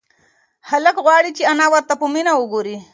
هلک 0.69 0.95
غواړي 1.05 1.31
چې 1.37 1.43
انا 1.51 1.65
ورته 1.73 1.93
په 2.01 2.05
مینه 2.13 2.33
وگوري. 2.35 2.77